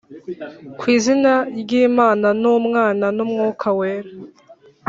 kw'izina 0.79 1.33
ry'Imana 1.59 2.27
n’Umwana 2.41 3.05
n’Umwuka 3.15 3.67
Wera 3.77 4.11